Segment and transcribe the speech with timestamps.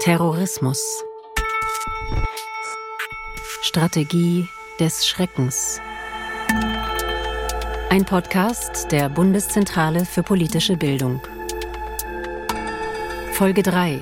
[0.00, 1.04] Terrorismus.
[3.60, 5.78] Strategie des Schreckens.
[7.90, 11.20] Ein Podcast der Bundeszentrale für politische Bildung.
[13.32, 14.00] Folge 3.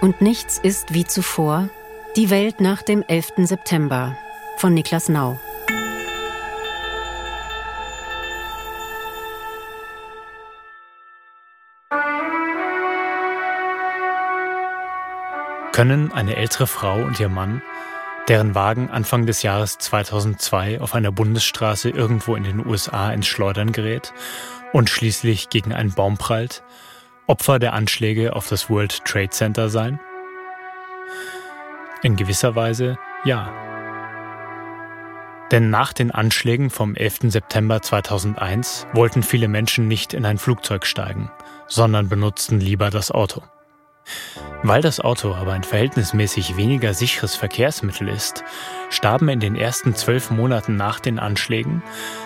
[0.00, 1.68] Und nichts ist wie zuvor.
[2.14, 3.32] Die Welt nach dem 11.
[3.38, 4.16] September
[4.56, 5.40] von Niklas Nau.
[15.80, 17.62] Können eine ältere Frau und ihr Mann,
[18.28, 23.72] deren Wagen Anfang des Jahres 2002 auf einer Bundesstraße irgendwo in den USA ins Schleudern
[23.72, 24.12] gerät
[24.74, 26.62] und schließlich gegen einen Baum prallt,
[27.26, 29.98] Opfer der Anschläge auf das World Trade Center sein?
[32.02, 33.50] In gewisser Weise ja.
[35.50, 37.32] Denn nach den Anschlägen vom 11.
[37.32, 41.30] September 2001 wollten viele Menschen nicht in ein Flugzeug steigen,
[41.68, 43.42] sondern benutzten lieber das Auto.
[44.62, 48.44] Weil das Auto aber ein verhältnismäßig weniger sicheres Verkehrsmittel ist,
[48.90, 51.82] starben in den ersten zwölf Monaten nach den Anschlägen,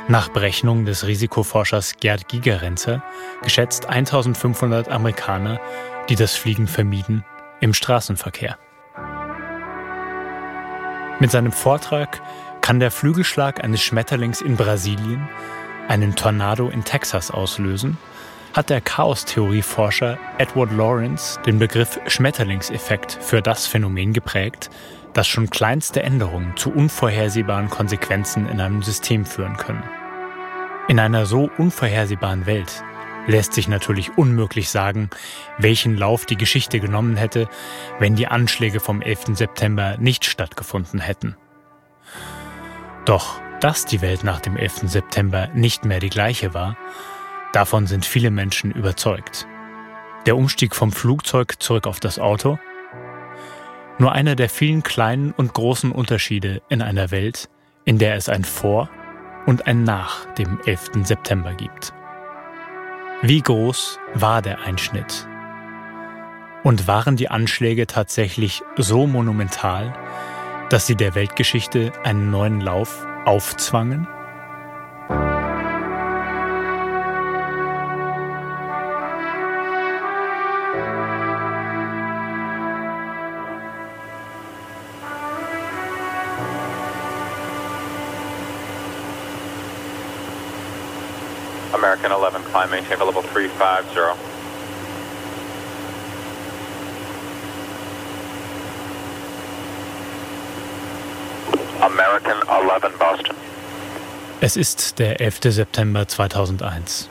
[0.09, 3.03] nach Berechnungen des Risikoforschers Gerd Gigerenzer,
[3.43, 5.61] geschätzt 1500 Amerikaner,
[6.09, 7.25] die das Fliegen vermieden,
[7.61, 8.59] im Straßenverkehr.
[11.21, 12.21] Mit seinem Vortrag
[12.61, 15.29] kann der Flügelschlag eines Schmetterlings in Brasilien
[15.87, 17.97] einen Tornado in Texas auslösen
[18.55, 24.71] hat der Chaostheorieforscher Edward Lawrence den Begriff Schmetterlingseffekt für das Phänomen geprägt,
[25.13, 29.83] dass schon kleinste Änderungen zu unvorhersehbaren Konsequenzen in einem System führen können.
[30.87, 32.85] In einer so unvorhersehbaren Welt
[33.27, 35.11] lässt sich natürlich unmöglich sagen,
[35.59, 37.49] welchen Lauf die Geschichte genommen hätte,
[37.99, 39.37] wenn die Anschläge vom 11.
[39.37, 41.37] September nicht stattgefunden hätten.
[43.05, 44.83] Doch, dass die Welt nach dem 11.
[44.85, 46.77] September nicht mehr die gleiche war,
[47.55, 49.47] Davon sind viele Menschen überzeugt.
[50.27, 52.59] Der Umstieg vom Flugzeug zurück auf das Auto?
[53.97, 57.49] Nur einer der vielen kleinen und großen Unterschiede in einer Welt,
[57.85, 58.91] in der es ein Vor
[59.47, 61.05] und ein Nach dem 11.
[61.05, 61.95] September gibt.
[63.23, 65.29] Wie groß war der Einschnitt?
[66.65, 69.93] Und waren die Anschläge tatsächlich so monumental,
[70.71, 74.09] dass sie der Weltgeschichte einen neuen Lauf aufzwangen?
[91.75, 94.15] American 11, climb, maintain level 350.
[101.81, 103.37] American 11, Boston.
[104.41, 105.53] Es ist der 11.
[105.53, 107.09] September 2001.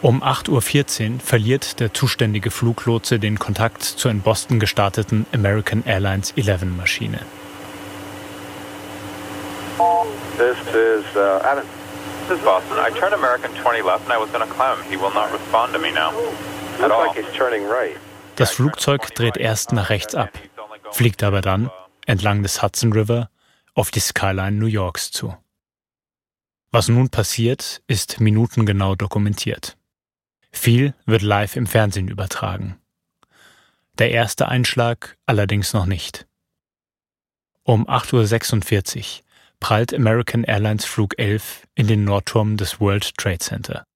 [0.00, 6.32] Um 8.14 Uhr verliert der zuständige Fluglotse den Kontakt zur in Boston gestarteten American Airlines
[6.36, 7.20] 11 Maschine.
[10.36, 11.83] This is uh, Adam.
[12.26, 12.78] This is Boston.
[12.78, 14.82] I turned American 20 left and I was going to climb.
[14.88, 16.10] He will not respond to me now.
[16.80, 17.06] At all.
[17.06, 17.98] Like he's turning right.
[18.36, 20.30] Das Flugzeug dreht erst nach rechts ab,
[20.90, 21.70] fliegt aber dann
[22.06, 23.28] entlang des Hudson River
[23.74, 25.36] auf die Skyline New Yorks zu.
[26.70, 29.76] Was nun passiert, ist minutengenau dokumentiert.
[30.50, 32.80] Viel wird live im Fernsehen übertragen.
[33.98, 36.26] Der erste Einschlag allerdings noch nicht.
[37.64, 39.23] Um 8.46 Uhr
[39.64, 43.86] prallt American Airlines Flug 11 in den Nordturm des World Trade Center.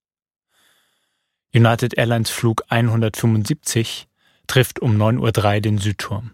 [1.52, 4.08] United Airlines Flug 175
[4.46, 5.20] trifft um 9.03
[5.56, 6.30] Uhr den Südturm.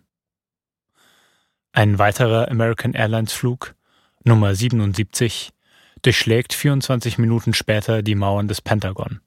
[1.72, 3.74] Ein weiterer American Airlines Flug,
[4.22, 5.50] Nummer 77,
[6.02, 9.20] durchschlägt 24 Minuten später die Mauern des Pentagon,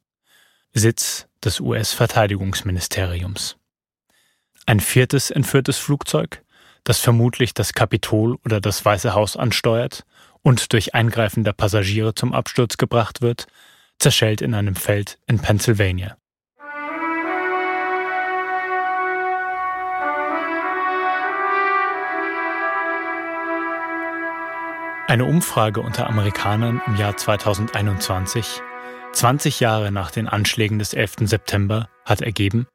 [0.72, 3.58] Sitz des US-Verteidigungsministeriums.
[4.66, 6.46] Ein viertes entführtes Flugzeug,
[6.84, 10.06] das vermutlich das Kapitol oder das Weiße Haus ansteuert
[10.42, 13.48] und durch Eingreifen der Passagiere zum Absturz gebracht wird,
[14.00, 16.18] zerschellt in einem Feld in Pennsylvania.
[25.10, 28.62] Eine Umfrage unter Amerikanern im Jahr 2021,
[29.14, 31.16] 20 Jahre nach den Anschlägen des 11.
[31.22, 32.68] September, hat ergeben,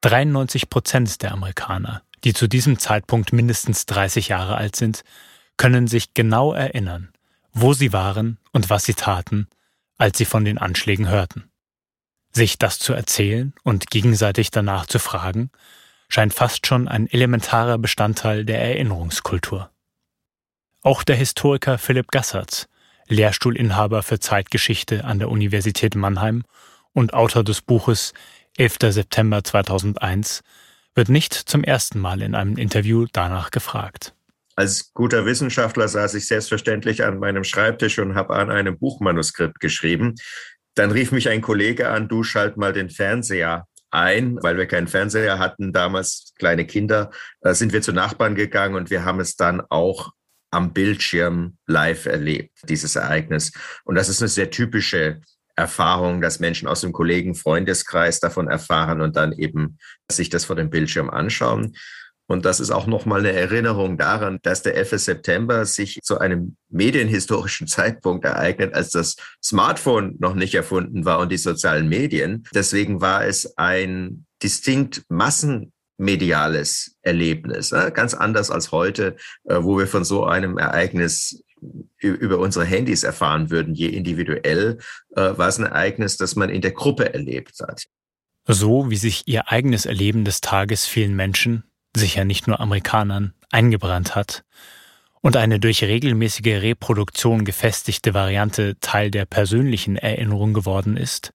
[0.00, 5.02] 93 Prozent der Amerikaner die zu diesem Zeitpunkt mindestens 30 Jahre alt sind,
[5.56, 7.12] können sich genau erinnern,
[7.52, 9.48] wo sie waren und was sie taten,
[9.98, 11.50] als sie von den Anschlägen hörten.
[12.32, 15.50] Sich das zu erzählen und gegenseitig danach zu fragen,
[16.08, 19.70] scheint fast schon ein elementarer Bestandteil der Erinnerungskultur.
[20.82, 22.68] Auch der Historiker Philipp Gassertz,
[23.08, 26.44] Lehrstuhlinhaber für Zeitgeschichte an der Universität Mannheim
[26.92, 28.14] und Autor des Buches
[28.56, 28.78] 11.
[28.92, 30.42] September 2001,
[30.94, 34.14] wird nicht zum ersten Mal in einem Interview danach gefragt.
[34.54, 40.14] Als guter Wissenschaftler saß ich selbstverständlich an meinem Schreibtisch und habe an einem Buchmanuskript geschrieben.
[40.74, 44.88] Dann rief mich ein Kollege an, du schalt mal den Fernseher ein, weil wir keinen
[44.88, 47.10] Fernseher hatten, damals kleine Kinder,
[47.42, 50.12] äh, sind wir zu Nachbarn gegangen und wir haben es dann auch
[50.50, 53.52] am Bildschirm live erlebt, dieses Ereignis.
[53.84, 55.20] Und das ist eine sehr typische
[55.62, 59.78] Erfahrung, dass Menschen aus dem Kollegen-Freundeskreis davon erfahren und dann eben
[60.10, 61.76] sich das vor dem Bildschirm anschauen.
[62.26, 64.98] Und das ist auch nochmal eine Erinnerung daran, dass der 11.
[64.98, 71.30] September sich zu einem medienhistorischen Zeitpunkt ereignet, als das Smartphone noch nicht erfunden war und
[71.30, 72.44] die sozialen Medien.
[72.52, 77.92] Deswegen war es ein distinkt massenmediales Erlebnis, ne?
[77.94, 81.44] ganz anders als heute, äh, wo wir von so einem Ereignis
[81.98, 83.74] über unsere Handys erfahren würden.
[83.74, 84.78] Je individuell
[85.16, 87.84] äh, war es ein Ereignis, das man in der Gruppe erlebt hat.
[88.46, 91.64] So wie sich ihr eigenes Erleben des Tages vielen Menschen
[91.96, 94.44] sicher nicht nur Amerikanern, eingebrannt hat
[95.20, 101.32] und eine durch regelmäßige Reproduktion gefestigte Variante Teil der persönlichen Erinnerung geworden ist,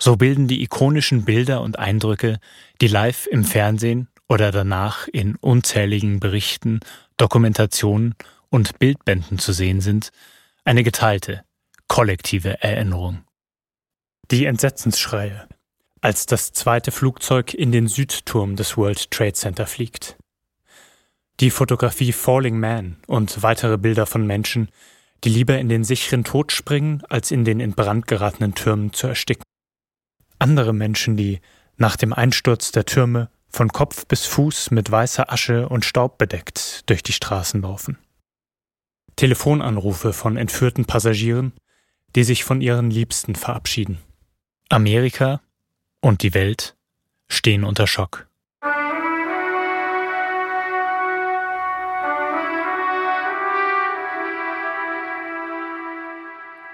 [0.00, 2.38] so bilden die ikonischen Bilder und Eindrücke,
[2.80, 6.80] die live im Fernsehen oder danach in unzähligen Berichten,
[7.16, 8.14] Dokumentationen
[8.50, 10.10] und Bildbänden zu sehen sind,
[10.64, 11.44] eine geteilte,
[11.86, 13.24] kollektive Erinnerung.
[14.30, 15.48] Die Entsetzensschreie,
[16.00, 20.16] als das zweite Flugzeug in den Südturm des World Trade Center fliegt.
[21.40, 24.70] Die Fotografie Falling Man und weitere Bilder von Menschen,
[25.24, 29.06] die lieber in den sicheren Tod springen, als in den in Brand geratenen Türmen zu
[29.06, 29.44] ersticken.
[30.38, 31.40] Andere Menschen, die
[31.76, 36.88] nach dem Einsturz der Türme von Kopf bis Fuß mit weißer Asche und Staub bedeckt
[36.90, 37.98] durch die Straßen laufen.
[39.18, 41.52] Telefonanrufe von entführten Passagieren,
[42.14, 43.98] die sich von ihren Liebsten verabschieden.
[44.68, 45.40] Amerika
[46.00, 46.76] und die Welt
[47.26, 48.28] stehen unter Schock.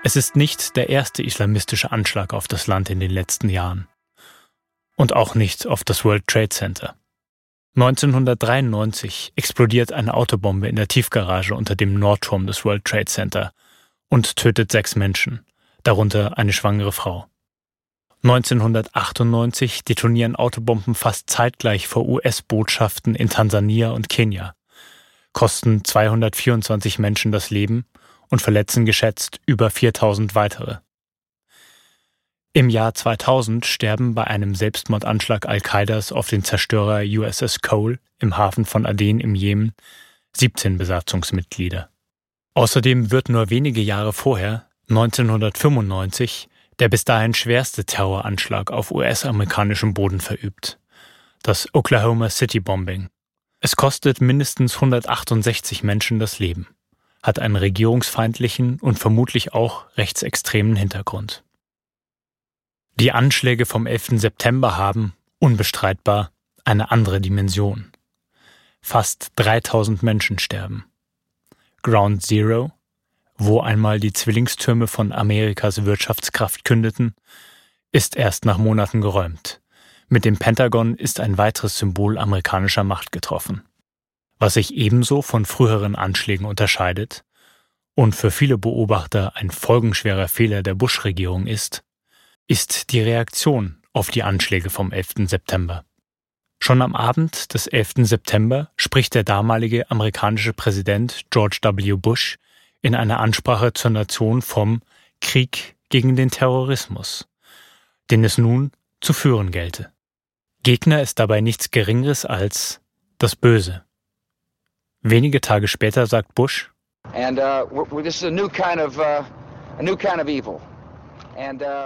[0.03, 3.89] Es ist nicht der erste islamistische Anschlag auf das Land in den letzten Jahren.
[4.97, 6.95] Und auch nicht auf das World Trade Center.
[7.77, 13.53] 1993 explodiert eine Autobombe in der Tiefgarage unter dem Nordturm des World Trade Center
[14.09, 15.45] und tötet sechs Menschen,
[15.83, 17.27] darunter eine schwangere Frau.
[18.23, 24.55] 1998 detonieren Autobomben fast zeitgleich vor US-Botschaften in Tansania und Kenia,
[25.33, 27.87] kosten 224 Menschen das Leben
[28.31, 30.77] und verletzen geschätzt über 4000 weitere.
[32.57, 38.65] Im Jahr 2000 sterben bei einem Selbstmordanschlag Al-Qaidas auf den Zerstörer USS Cole im Hafen
[38.65, 39.73] von Aden im Jemen
[40.37, 41.91] 17 Besatzungsmitglieder.
[42.55, 46.49] Außerdem wird nur wenige Jahre vorher, 1995,
[46.79, 50.79] der bis dahin schwerste Terroranschlag auf US-amerikanischem Boden verübt.
[51.43, 53.09] Das Oklahoma City Bombing.
[53.59, 56.69] Es kostet mindestens 168 Menschen das Leben,
[57.21, 61.44] hat einen regierungsfeindlichen und vermutlich auch rechtsextremen Hintergrund.
[62.97, 64.21] Die Anschläge vom 11.
[64.21, 66.31] September haben, unbestreitbar,
[66.65, 67.93] eine andere Dimension.
[68.81, 70.85] Fast 3000 Menschen sterben.
[71.83, 72.73] Ground Zero
[73.37, 77.15] wo einmal die Zwillingstürme von Amerikas Wirtschaftskraft kündeten,
[77.93, 79.61] ist erst nach Monaten geräumt.
[80.09, 83.63] Mit dem Pentagon ist ein weiteres Symbol amerikanischer Macht getroffen.
[84.39, 87.25] Was sich ebenso von früheren Anschlägen unterscheidet
[87.95, 91.84] und für viele Beobachter ein folgenschwerer Fehler der Bush-Regierung ist,
[92.47, 95.27] ist die Reaktion auf die Anschläge vom 11.
[95.27, 95.85] September.
[96.61, 98.07] Schon am Abend des 11.
[98.07, 101.93] September spricht der damalige amerikanische Präsident George W.
[101.93, 102.39] Bush
[102.83, 104.83] in einer Ansprache zur Nation vom
[105.21, 107.27] Krieg gegen den Terrorismus,
[108.11, 109.93] den es nun zu führen gelte.
[110.63, 112.81] Gegner ist dabei nichts Geringeres als
[113.19, 113.85] das Böse.
[115.03, 116.73] Wenige Tage später sagt Bush,
[117.07, 118.01] uh, uh, uh,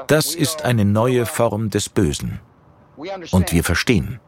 [0.06, 2.40] das ist eine neue Form des Bösen.
[3.30, 4.20] Und wir verstehen.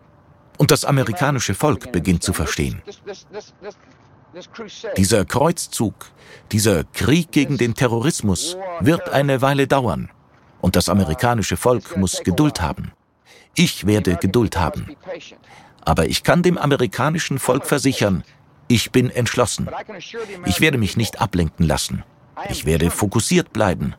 [0.58, 2.82] Und das amerikanische Volk beginnt zu verstehen.
[4.96, 5.94] Dieser Kreuzzug,
[6.52, 10.10] dieser Krieg gegen den Terrorismus wird eine Weile dauern.
[10.60, 12.92] Und das amerikanische Volk muss Geduld haben.
[13.56, 14.94] Ich werde Geduld haben.
[15.84, 18.22] Aber ich kann dem amerikanischen Volk versichern,
[18.68, 19.68] ich bin entschlossen.
[20.46, 22.04] Ich werde mich nicht ablenken lassen.
[22.50, 23.96] Ich werde fokussiert bleiben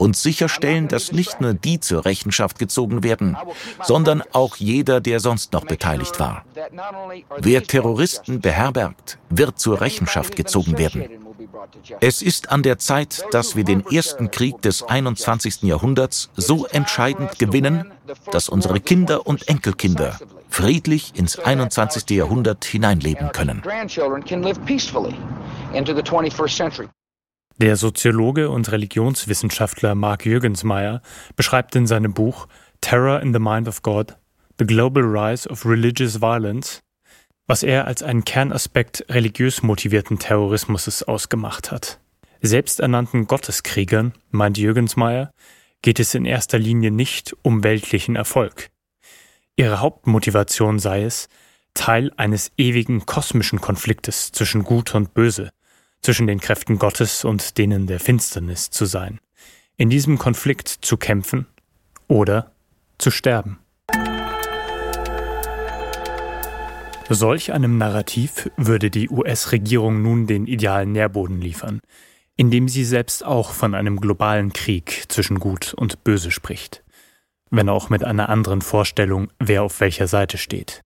[0.00, 3.36] und sicherstellen, dass nicht nur die zur Rechenschaft gezogen werden,
[3.82, 6.42] sondern auch jeder, der sonst noch beteiligt war.
[7.38, 11.04] Wer Terroristen beherbergt, wird zur Rechenschaft gezogen werden.
[12.00, 15.62] Es ist an der Zeit, dass wir den ersten Krieg des 21.
[15.64, 17.92] Jahrhunderts so entscheidend gewinnen,
[18.32, 22.08] dass unsere Kinder und Enkelkinder friedlich ins 21.
[22.10, 23.62] Jahrhundert hineinleben können.
[27.60, 31.02] Der Soziologe und Religionswissenschaftler Mark Jürgensmeyer
[31.36, 32.48] beschreibt in seinem Buch
[32.80, 34.16] Terror in the Mind of God,
[34.58, 36.80] The Global Rise of Religious Violence,
[37.46, 42.00] was er als einen Kernaspekt religiös motivierten Terrorismus ausgemacht hat.
[42.40, 45.30] Selbsternannten Gotteskriegern, meint Jürgensmeyer,
[45.82, 48.70] geht es in erster Linie nicht um weltlichen Erfolg.
[49.56, 51.28] Ihre Hauptmotivation sei es,
[51.74, 55.50] Teil eines ewigen kosmischen Konfliktes zwischen Gut und Böse,
[56.02, 59.20] zwischen den Kräften Gottes und denen der Finsternis zu sein,
[59.76, 61.46] in diesem Konflikt zu kämpfen
[62.08, 62.52] oder
[62.98, 63.58] zu sterben.
[67.12, 71.80] Solch einem Narrativ würde die US-Regierung nun den idealen Nährboden liefern,
[72.36, 76.84] indem sie selbst auch von einem globalen Krieg zwischen Gut und Böse spricht,
[77.50, 80.82] wenn auch mit einer anderen Vorstellung, wer auf welcher Seite steht.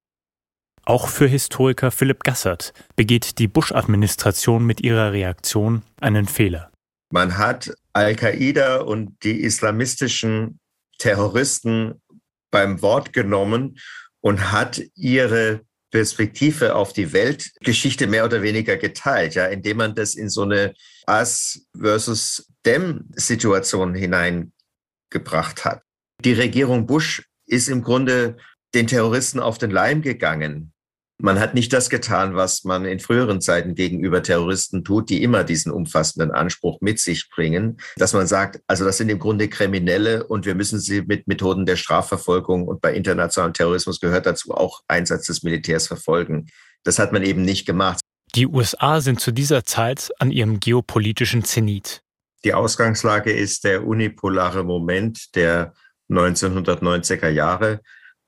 [0.87, 6.71] Auch für Historiker Philipp Gassert begeht die Bush-Administration mit ihrer Reaktion einen Fehler.
[7.11, 10.61] Man hat Al-Qaida und die islamistischen
[10.99, 12.03] Terroristen
[12.51, 13.79] beim Wort genommen
[14.21, 20.15] und hat ihre Perspektive auf die Weltgeschichte mehr oder weniger geteilt, ja, indem man das
[20.15, 20.75] in so eine
[21.09, 25.83] Us versus Dem Situation hineingebracht hat.
[26.25, 28.37] Die Regierung Bush ist im Grunde
[28.75, 30.74] den Terroristen auf den Leim gegangen.
[31.19, 35.45] Man hat nicht das getan, was man in früheren Zeiten gegenüber Terroristen tut, die immer
[35.45, 40.27] diesen umfassenden Anspruch mit sich bringen, dass man sagt, also das sind im Grunde Kriminelle
[40.27, 44.83] und wir müssen sie mit Methoden der Strafverfolgung und bei internationalem Terrorismus gehört dazu auch
[44.89, 46.49] Einsatz des Militärs verfolgen.
[46.83, 48.01] Das hat man eben nicht gemacht.
[48.35, 52.03] Die USA sind zu dieser Zeit an ihrem geopolitischen Zenit.
[52.45, 55.75] Die Ausgangslage ist der unipolare Moment der
[56.11, 57.81] 1990er Jahre.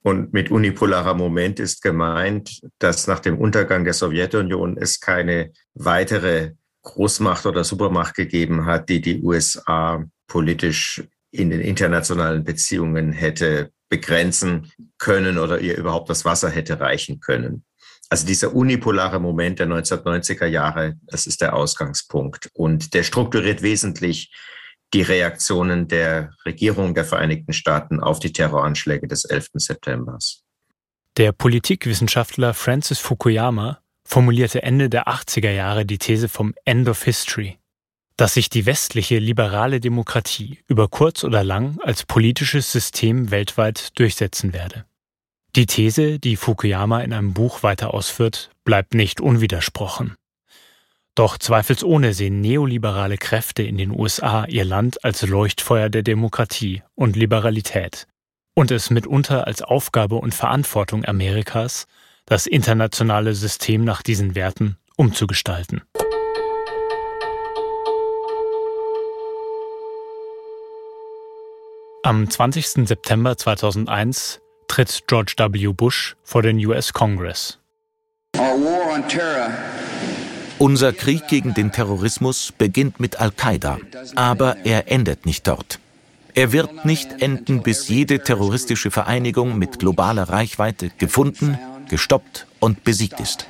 [0.07, 6.51] Und mit unipolarer Moment ist gemeint, dass nach dem Untergang der Sowjetunion es keine weitere
[6.83, 14.71] Großmacht oder Supermacht gegeben hat, die die USA politisch in den internationalen Beziehungen hätte begrenzen
[14.97, 17.65] können oder ihr überhaupt das Wasser hätte reichen können.
[18.09, 22.49] Also dieser unipolare Moment der 1990er Jahre, das ist der Ausgangspunkt.
[22.53, 24.31] Und der strukturiert wesentlich
[24.93, 29.49] die Reaktionen der Regierung der Vereinigten Staaten auf die Terroranschläge des 11.
[29.55, 30.17] September.
[31.17, 37.57] Der Politikwissenschaftler Francis Fukuyama formulierte Ende der 80er Jahre die These vom End of History,
[38.15, 44.53] dass sich die westliche liberale Demokratie über kurz oder lang als politisches System weltweit durchsetzen
[44.53, 44.85] werde.
[45.55, 50.15] Die These, die Fukuyama in einem Buch weiter ausführt, bleibt nicht unwidersprochen.
[51.17, 57.15] Doch zweifelsohne sehen neoliberale Kräfte in den USA ihr Land als Leuchtfeuer der Demokratie und
[57.15, 58.05] Liberalität
[58.53, 61.87] und es mitunter als Aufgabe und Verantwortung Amerikas,
[62.27, 65.81] das internationale System nach diesen Werten umzugestalten.
[72.03, 72.87] Am 20.
[72.87, 75.73] September 2001 tritt George W.
[75.73, 77.57] Bush vor den US Congress.
[78.35, 79.49] Our war on terror
[80.59, 83.79] unser Krieg gegen den Terrorismus beginnt mit Al-Qaida,
[84.15, 85.79] aber er endet nicht dort.
[86.33, 91.57] Er wird nicht enden, bis jede terroristische Vereinigung mit globaler Reichweite gefunden,
[91.89, 93.47] gestoppt und besiegt ist.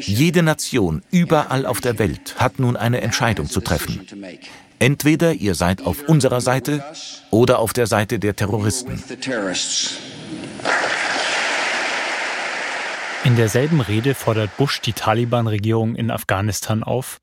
[0.00, 4.06] Jede Nation überall auf der Welt hat nun eine Entscheidung zu treffen.
[4.78, 6.84] Entweder ihr seid auf unserer Seite
[7.30, 9.02] oder auf der Seite der Terroristen.
[13.24, 17.20] In derselben Rede fordert Bush die Taliban-Regierung in Afghanistan auf,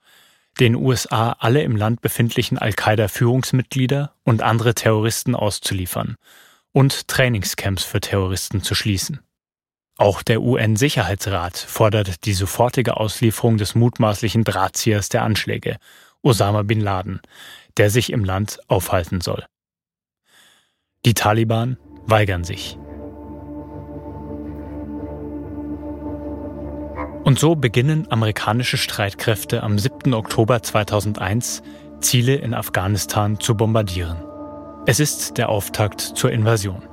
[0.60, 6.16] den USA alle im Land befindlichen Al-Qaida-Führungsmitglieder und andere Terroristen auszuliefern
[6.72, 9.20] und Trainingscamps für Terroristen zu schließen.
[9.98, 15.78] Auch der UN-Sicherheitsrat fordert die sofortige Auslieferung des mutmaßlichen Drahtziehers der Anschläge,
[16.22, 17.22] Osama bin Laden,
[17.78, 19.46] der sich im Land aufhalten soll.
[21.06, 22.78] Die Taliban weigern sich.
[27.25, 30.13] Und so beginnen amerikanische Streitkräfte am 7.
[30.13, 31.63] Oktober 2001
[32.00, 34.24] Ziele in Afghanistan zu bombardieren.
[34.86, 36.84] Es ist der Auftakt zur Invasion.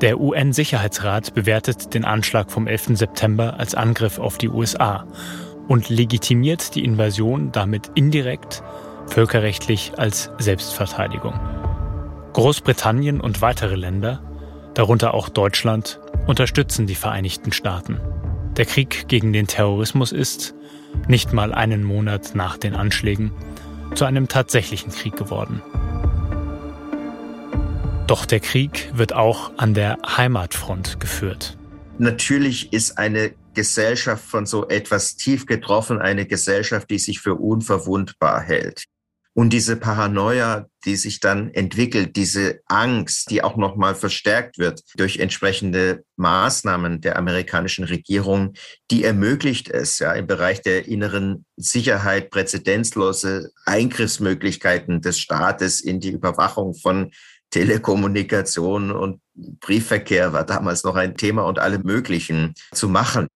[0.00, 2.98] Der UN-Sicherheitsrat bewertet den Anschlag vom 11.
[2.98, 5.06] September als Angriff auf die USA
[5.68, 8.64] und legitimiert die Invasion damit indirekt
[9.06, 11.38] völkerrechtlich als Selbstverteidigung.
[12.32, 14.20] Großbritannien und weitere Länder,
[14.74, 18.00] darunter auch Deutschland, unterstützen die Vereinigten Staaten.
[18.56, 20.54] Der Krieg gegen den Terrorismus ist,
[21.08, 23.32] nicht mal einen Monat nach den Anschlägen,
[23.94, 25.60] zu einem tatsächlichen Krieg geworden.
[28.06, 31.56] Doch der Krieg wird auch an der Heimatfront geführt.
[31.98, 38.40] Natürlich ist eine Gesellschaft von so etwas tief getroffen, eine Gesellschaft, die sich für unverwundbar
[38.40, 38.84] hält.
[39.36, 45.18] Und diese Paranoia, die sich dann entwickelt, diese Angst, die auch nochmal verstärkt wird durch
[45.18, 48.54] entsprechende Maßnahmen der amerikanischen Regierung,
[48.92, 56.10] die ermöglicht es, ja, im Bereich der inneren Sicherheit präzedenzlose Eingriffsmöglichkeiten des Staates in die
[56.10, 57.10] Überwachung von
[57.50, 63.26] Telekommunikation und Briefverkehr war damals noch ein Thema und alle möglichen zu machen.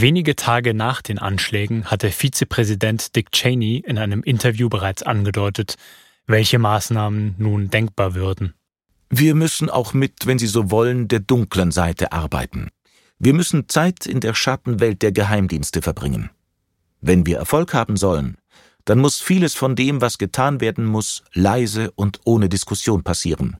[0.00, 5.74] Wenige Tage nach den Anschlägen hatte Vizepräsident Dick Cheney in einem Interview bereits angedeutet,
[6.26, 8.54] welche Maßnahmen nun denkbar würden.
[9.10, 12.70] Wir müssen auch mit, wenn Sie so wollen, der dunklen Seite arbeiten.
[13.18, 16.30] Wir müssen Zeit in der Schattenwelt der Geheimdienste verbringen.
[17.02, 18.38] Wenn wir Erfolg haben sollen,
[18.86, 23.58] dann muss vieles von dem, was getan werden muss, leise und ohne Diskussion passieren.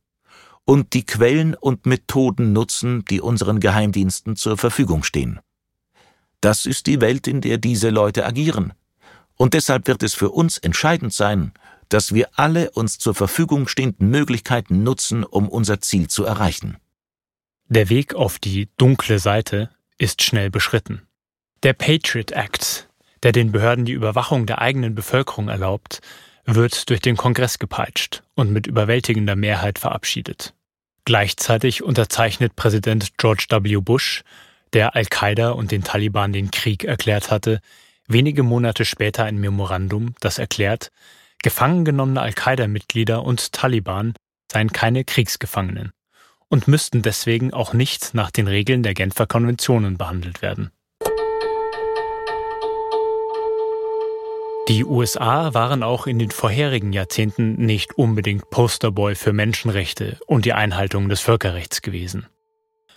[0.64, 5.38] Und die Quellen und Methoden nutzen, die unseren Geheimdiensten zur Verfügung stehen.
[6.42, 8.74] Das ist die Welt, in der diese Leute agieren.
[9.36, 11.52] Und deshalb wird es für uns entscheidend sein,
[11.88, 16.78] dass wir alle uns zur Verfügung stehenden Möglichkeiten nutzen, um unser Ziel zu erreichen.
[17.68, 21.02] Der Weg auf die dunkle Seite ist schnell beschritten.
[21.62, 22.88] Der Patriot Act,
[23.22, 26.00] der den Behörden die Überwachung der eigenen Bevölkerung erlaubt,
[26.44, 30.54] wird durch den Kongress gepeitscht und mit überwältigender Mehrheit verabschiedet.
[31.04, 33.76] Gleichzeitig unterzeichnet Präsident George W.
[33.76, 34.24] Bush
[34.72, 37.60] der Al-Qaida und den Taliban den Krieg erklärt hatte,
[38.08, 40.90] wenige Monate später ein Memorandum, das erklärt,
[41.42, 44.14] gefangen genommene Al-Qaida-Mitglieder und Taliban
[44.50, 45.92] seien keine Kriegsgefangenen
[46.48, 50.70] und müssten deswegen auch nicht nach den Regeln der Genfer Konventionen behandelt werden.
[54.68, 60.52] Die USA waren auch in den vorherigen Jahrzehnten nicht unbedingt Posterboy für Menschenrechte und die
[60.52, 62.26] Einhaltung des Völkerrechts gewesen.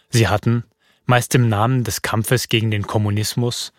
[0.10, 0.64] Sie hatten,
[1.06, 3.74] meist im Namen des Kampfes gegen den Kommunismus,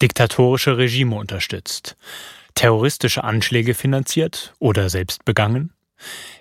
[0.00, 1.96] diktatorische Regime unterstützt,
[2.54, 5.72] terroristische Anschläge finanziert oder selbst begangen,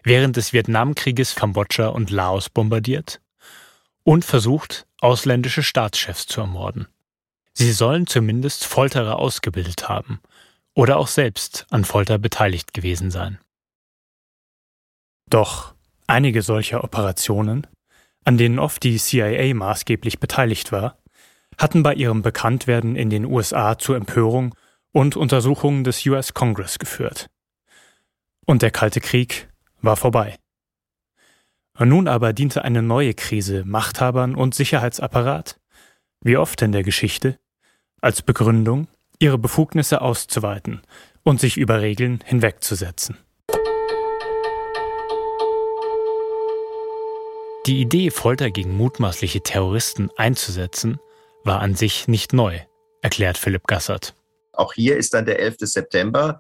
[0.04, 3.22] während des Vietnamkrieges Kambodscha und Laos bombardiert
[4.04, 6.88] und versucht, ausländische Staatschefs zu ermorden.
[7.54, 10.22] Sie sollen zumindest Folterer ausgebildet haben
[10.74, 13.40] oder auch selbst an Folter beteiligt gewesen sein.
[15.30, 15.74] Doch
[16.08, 17.68] einige solcher Operationen
[18.26, 20.98] an denen oft die CIA maßgeblich beteiligt war,
[21.58, 24.56] hatten bei ihrem Bekanntwerden in den USA zur Empörung
[24.92, 27.30] und Untersuchungen des US Congress geführt.
[28.46, 29.50] Und der Kalte Krieg
[29.82, 30.38] war vorbei.
[31.78, 35.60] Nun aber diente eine neue Krise Machthabern und Sicherheitsapparat,
[36.22, 37.40] wie oft in der Geschichte,
[38.02, 38.88] als Begründung,
[39.20, 40.82] ihre Befugnisse auszuweiten
[41.24, 43.18] und sich über Regeln hinwegzusetzen.
[47.66, 50.98] Die Idee, Folter gegen mutmaßliche Terroristen einzusetzen,
[51.44, 52.60] war an sich nicht neu,
[53.02, 54.16] erklärt Philipp Gassert.
[54.54, 55.58] Auch hier ist dann der 11.
[55.60, 56.40] September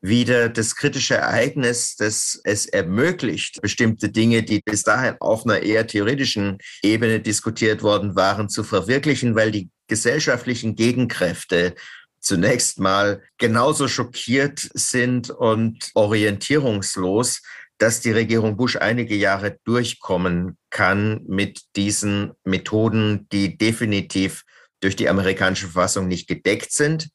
[0.00, 5.86] wieder das kritische Ereignis, das es ermöglicht, bestimmte Dinge, die bis dahin auf einer eher
[5.86, 11.74] theoretischen Ebene diskutiert worden waren, zu verwirklichen, weil die gesellschaftlichen Gegenkräfte
[12.20, 17.42] zunächst mal genauso schockiert sind und orientierungslos,
[17.80, 24.44] dass die Regierung Bush einige Jahre durchkommen kann mit diesen Methoden, die definitiv
[24.80, 27.08] durch die amerikanische Verfassung nicht gedeckt sind.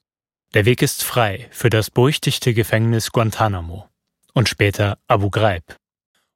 [0.56, 3.88] Der Weg ist frei für das berüchtigte Gefängnis Guantanamo
[4.34, 5.78] und später Abu Ghraib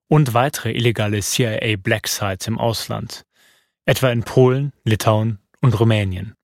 [0.08, 3.26] und weitere illegale CIA Black Sites im Ausland,
[3.86, 6.36] etwa in Polen, Litauen und Rumänien.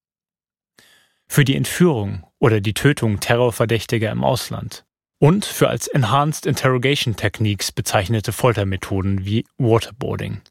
[1.27, 4.85] Für die Entführung oder die Tötung Terrorverdächtiger im Ausland
[5.19, 10.41] und für als Enhanced Interrogation Techniques bezeichnete Foltermethoden wie Waterboarding,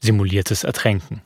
[0.00, 1.22] simuliertes Ertränken.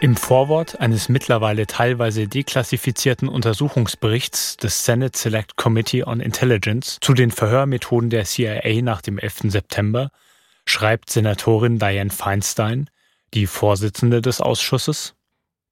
[0.00, 7.32] Im Vorwort eines mittlerweile teilweise deklassifizierten Untersuchungsberichts des Senate Select Committee on Intelligence zu den
[7.32, 9.50] Verhörmethoden der CIA nach dem 11.
[9.50, 10.10] September
[10.66, 12.88] schreibt Senatorin Dianne Feinstein,
[13.34, 15.16] die Vorsitzende des Ausschusses,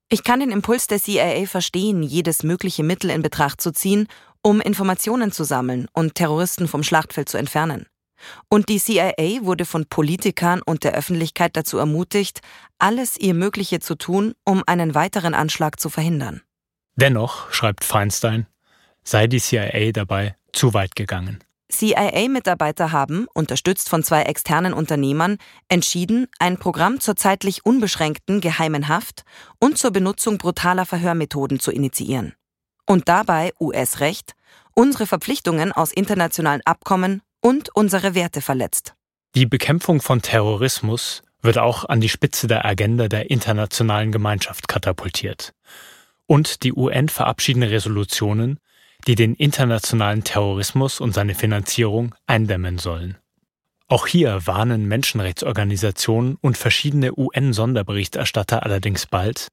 [0.09, 4.07] ich kann den Impuls der CIA verstehen, jedes mögliche Mittel in Betracht zu ziehen,
[4.43, 7.87] um Informationen zu sammeln und Terroristen vom Schlachtfeld zu entfernen.
[8.49, 12.41] Und die CIA wurde von Politikern und der Öffentlichkeit dazu ermutigt,
[12.79, 16.43] alles ihr Mögliche zu tun, um einen weiteren Anschlag zu verhindern.
[16.95, 18.47] Dennoch, schreibt Feinstein,
[19.03, 21.45] sei die CIA dabei zu weit gegangen.
[21.71, 29.25] CIA-Mitarbeiter haben, unterstützt von zwei externen Unternehmern, entschieden, ein Programm zur zeitlich unbeschränkten geheimen Haft
[29.59, 32.35] und zur Benutzung brutaler Verhörmethoden zu initiieren.
[32.87, 34.35] Und dabei US-Recht,
[34.75, 38.95] unsere Verpflichtungen aus internationalen Abkommen und unsere Werte verletzt.
[39.35, 45.53] Die Bekämpfung von Terrorismus wird auch an die Spitze der Agenda der internationalen Gemeinschaft katapultiert.
[46.27, 48.59] Und die UN verabschieden Resolutionen,
[49.07, 53.17] die den internationalen Terrorismus und seine Finanzierung eindämmen sollen.
[53.89, 59.49] Auch hier warnen Menschenrechtsorganisationen und verschiedene UN-Sonderberichterstatter allerdings bald,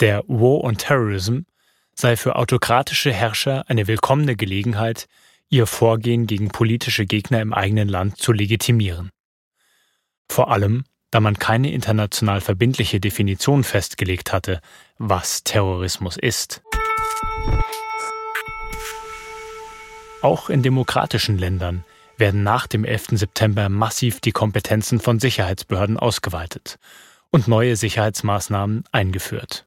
[0.00, 1.40] der War on Terrorism
[1.94, 5.06] sei für autokratische Herrscher eine willkommene Gelegenheit,
[5.48, 9.10] ihr Vorgehen gegen politische Gegner im eigenen Land zu legitimieren.
[10.28, 14.60] Vor allem, da man keine international verbindliche Definition festgelegt hatte,
[14.98, 16.62] was Terrorismus ist.
[20.22, 21.84] Auch in demokratischen Ländern
[22.16, 23.08] werden nach dem 11.
[23.12, 26.78] September massiv die Kompetenzen von Sicherheitsbehörden ausgeweitet
[27.30, 29.66] und neue Sicherheitsmaßnahmen eingeführt.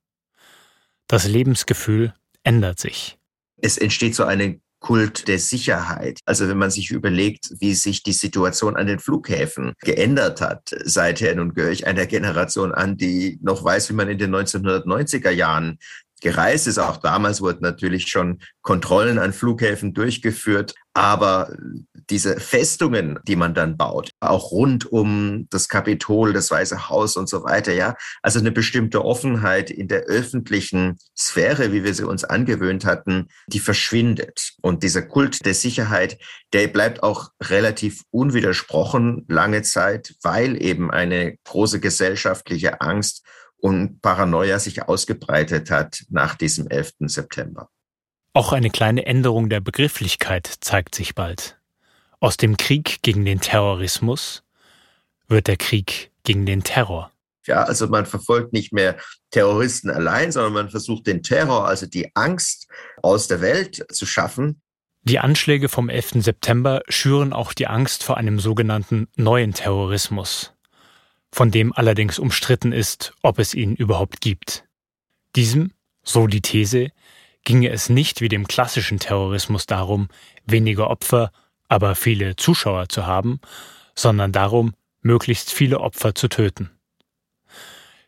[1.08, 3.18] Das Lebensgefühl ändert sich.
[3.62, 6.20] Es entsteht so eine Kult der Sicherheit.
[6.26, 11.36] Also wenn man sich überlegt, wie sich die Situation an den Flughäfen geändert hat seither,
[11.36, 15.80] nun gehöre ich einer Generation an, die noch weiß, wie man in den 1990er Jahren
[16.22, 16.78] gereist ist.
[16.78, 20.76] Auch damals wurden natürlich schon Kontrollen an Flughäfen durchgeführt.
[20.94, 21.56] Aber
[22.10, 27.30] diese Festungen, die man dann baut, auch rund um das Kapitol, das Weiße Haus und
[27.30, 32.24] so weiter, ja, also eine bestimmte Offenheit in der öffentlichen Sphäre, wie wir sie uns
[32.24, 34.54] angewöhnt hatten, die verschwindet.
[34.62, 36.18] Und dieser Kult der Sicherheit,
[36.54, 43.24] der bleibt auch relativ unwidersprochen lange Zeit, weil eben eine große gesellschaftliche Angst
[43.62, 46.94] und Paranoia sich ausgebreitet hat nach diesem 11.
[47.02, 47.70] September.
[48.34, 51.60] Auch eine kleine Änderung der Begrifflichkeit zeigt sich bald.
[52.20, 54.44] Aus dem Krieg gegen den Terrorismus
[55.28, 57.12] wird der Krieg gegen den Terror.
[57.48, 58.98] Ja, also man verfolgt nicht mehr
[59.32, 62.68] Terroristen allein, sondern man versucht den Terror, also die Angst
[63.02, 64.62] aus der Welt zu schaffen.
[65.04, 66.24] Die Anschläge vom 11.
[66.24, 70.54] September schüren auch die Angst vor einem sogenannten neuen Terrorismus,
[71.32, 74.66] von dem allerdings umstritten ist, ob es ihn überhaupt gibt.
[75.36, 75.72] Diesem,
[76.04, 76.92] so die These,
[77.44, 80.10] ginge es nicht wie dem klassischen Terrorismus darum,
[80.46, 81.32] weniger Opfer,
[81.68, 83.40] aber viele Zuschauer zu haben,
[83.96, 86.72] sondern darum, möglichst viele Opfer zu töten.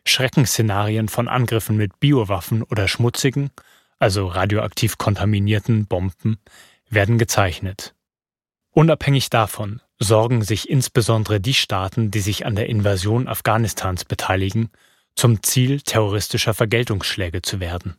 [0.04, 3.50] Schreckensszenarien von Angriffen mit Biowaffen oder schmutzigen,
[3.98, 6.38] also radioaktiv kontaminierten Bomben,
[6.88, 7.94] werden gezeichnet.
[8.72, 14.70] Unabhängig davon, sorgen sich insbesondere die Staaten, die sich an der Invasion Afghanistans beteiligen,
[15.14, 17.96] zum Ziel terroristischer Vergeltungsschläge zu werden.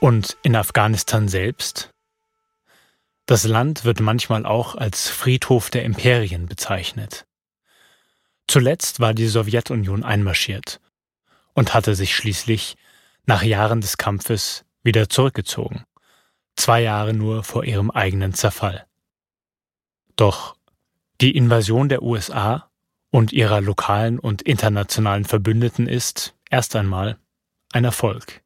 [0.00, 1.90] Und in Afghanistan selbst?
[3.26, 7.26] Das Land wird manchmal auch als Friedhof der Imperien bezeichnet.
[8.46, 10.80] Zuletzt war die Sowjetunion einmarschiert
[11.54, 12.76] und hatte sich schließlich
[13.24, 15.84] nach Jahren des Kampfes wieder zurückgezogen
[16.56, 18.86] zwei Jahre nur vor ihrem eigenen Zerfall.
[20.16, 20.56] Doch
[21.20, 22.70] die Invasion der USA
[23.10, 27.18] und ihrer lokalen und internationalen Verbündeten ist erst einmal
[27.72, 28.42] ein Erfolg.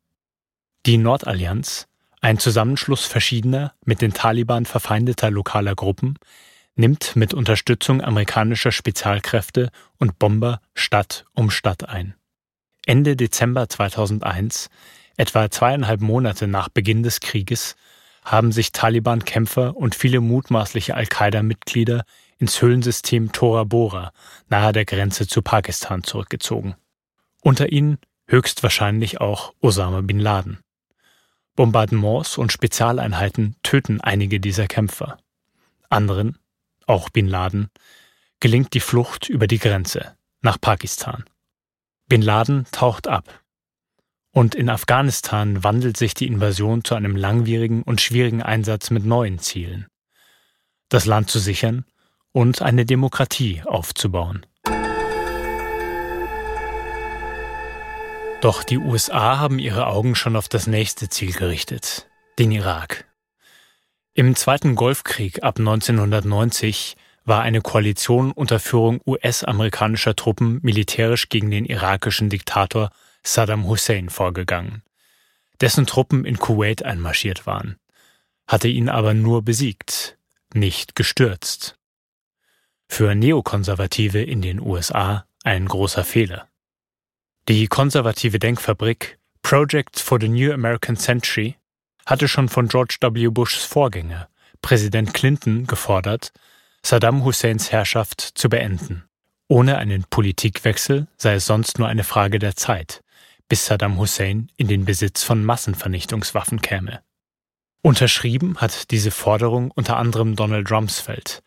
[0.86, 1.88] Die Nordallianz,
[2.20, 6.18] ein Zusammenschluss verschiedener mit den Taliban verfeindeter lokaler Gruppen,
[6.74, 12.14] nimmt mit Unterstützung amerikanischer Spezialkräfte und Bomber Stadt um Stadt ein.
[12.86, 14.70] Ende Dezember 2001,
[15.16, 17.76] etwa zweieinhalb Monate nach Beginn des Krieges,
[18.24, 22.04] haben sich Taliban-Kämpfer und viele mutmaßliche Al-Qaida-Mitglieder
[22.38, 24.12] ins Höhlensystem Tora Bora
[24.48, 26.74] nahe der Grenze zu Pakistan zurückgezogen.
[27.42, 30.58] Unter ihnen höchstwahrscheinlich auch Osama bin Laden.
[31.56, 35.18] Bombardements und Spezialeinheiten töten einige dieser Kämpfer.
[35.88, 36.38] Anderen,
[36.86, 37.70] auch bin Laden,
[38.38, 41.24] gelingt die Flucht über die Grenze nach Pakistan.
[42.08, 43.42] Bin Laden taucht ab
[44.32, 49.38] und in Afghanistan wandelt sich die Invasion zu einem langwierigen und schwierigen Einsatz mit neuen
[49.38, 49.86] Zielen.
[50.88, 51.84] Das Land zu sichern
[52.32, 54.46] und eine Demokratie aufzubauen.
[58.40, 63.06] Doch die USA haben ihre Augen schon auf das nächste Ziel gerichtet, den Irak.
[64.14, 71.66] Im Zweiten Golfkrieg ab 1990 war eine Koalition unter Führung US-amerikanischer Truppen militärisch gegen den
[71.66, 72.90] irakischen Diktator
[73.22, 74.82] Saddam Hussein vorgegangen,
[75.60, 77.76] dessen Truppen in Kuwait einmarschiert waren,
[78.46, 80.18] hatte ihn aber nur besiegt,
[80.54, 81.78] nicht gestürzt.
[82.88, 86.48] Für Neokonservative in den USA ein großer Fehler.
[87.48, 91.56] Die konservative Denkfabrik Project for the New American Century
[92.06, 93.28] hatte schon von George W.
[93.28, 94.28] Bushs Vorgänger,
[94.62, 96.32] Präsident Clinton, gefordert,
[96.82, 99.04] Saddam Husseins Herrschaft zu beenden.
[99.48, 103.02] Ohne einen Politikwechsel sei es sonst nur eine Frage der Zeit,
[103.50, 107.02] bis Saddam Hussein in den Besitz von Massenvernichtungswaffen käme.
[107.82, 111.42] Unterschrieben hat diese Forderung unter anderem Donald Rumsfeld,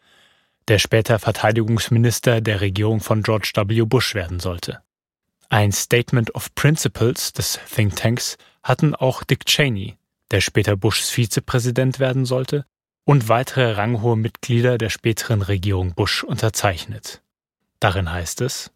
[0.68, 3.84] der später Verteidigungsminister der Regierung von George W.
[3.84, 4.82] Bush werden sollte.
[5.48, 9.98] Ein Statement of Principles des Thinktanks hatten auch Dick Cheney,
[10.32, 12.66] der später Bushs Vizepräsident werden sollte,
[13.06, 17.22] und weitere ranghohe Mitglieder der späteren Regierung Bush unterzeichnet.
[17.80, 18.72] Darin heißt es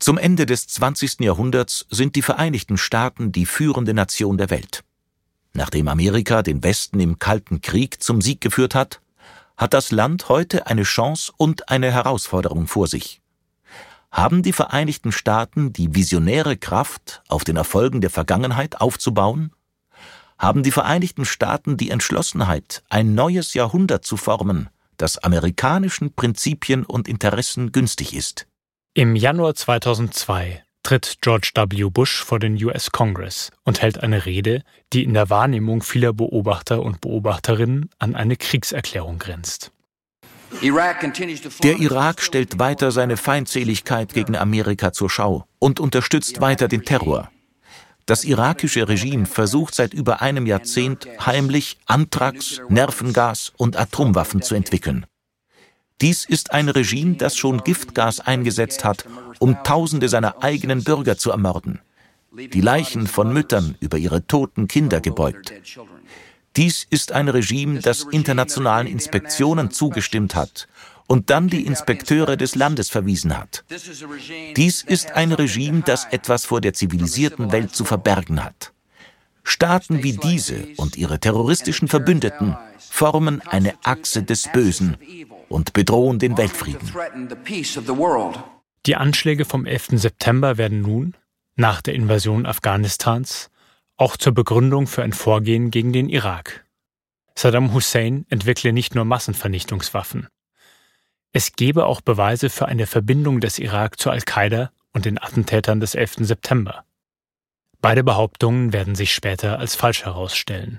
[0.00, 1.20] Zum Ende des 20.
[1.20, 4.84] Jahrhunderts sind die Vereinigten Staaten die führende Nation der Welt.
[5.54, 9.00] Nachdem Amerika den Westen im Kalten Krieg zum Sieg geführt hat,
[9.56, 13.20] hat das Land heute eine Chance und eine Herausforderung vor sich.
[14.12, 19.52] Haben die Vereinigten Staaten die visionäre Kraft, auf den Erfolgen der Vergangenheit aufzubauen?
[20.38, 27.08] Haben die Vereinigten Staaten die Entschlossenheit, ein neues Jahrhundert zu formen, das amerikanischen Prinzipien und
[27.08, 28.47] Interessen günstig ist?
[28.98, 31.84] Im Januar 2002 tritt George W.
[31.88, 36.82] Bush vor den US Congress und hält eine Rede, die in der Wahrnehmung vieler Beobachter
[36.82, 39.70] und Beobachterinnen an eine Kriegserklärung grenzt.
[41.62, 47.30] Der Irak stellt weiter seine Feindseligkeit gegen Amerika zur Schau und unterstützt weiter den Terror.
[48.04, 55.06] Das irakische Regime versucht seit über einem Jahrzehnt heimlich Anthrax, Nervengas und Atomwaffen zu entwickeln.
[56.00, 59.04] Dies ist ein Regime, das schon Giftgas eingesetzt hat,
[59.40, 61.80] um Tausende seiner eigenen Bürger zu ermorden,
[62.32, 65.52] die Leichen von Müttern über ihre toten Kinder gebeugt.
[66.56, 70.68] Dies ist ein Regime, das internationalen Inspektionen zugestimmt hat
[71.08, 73.64] und dann die Inspekteure des Landes verwiesen hat.
[74.56, 78.72] Dies ist ein Regime, das etwas vor der zivilisierten Welt zu verbergen hat.
[79.42, 84.96] Staaten wie diese und ihre terroristischen Verbündeten formen eine Achse des Bösen
[85.48, 86.92] und bedrohen den Weltfrieden.
[88.86, 89.88] Die Anschläge vom 11.
[89.92, 91.14] September werden nun,
[91.56, 93.50] nach der Invasion Afghanistans,
[93.96, 96.64] auch zur Begründung für ein Vorgehen gegen den Irak.
[97.34, 100.28] Saddam Hussein entwickle nicht nur Massenvernichtungswaffen.
[101.32, 105.94] Es gebe auch Beweise für eine Verbindung des Irak zu Al-Qaida und den Attentätern des
[105.94, 106.16] 11.
[106.20, 106.84] September.
[107.80, 110.78] Beide Behauptungen werden sich später als falsch herausstellen.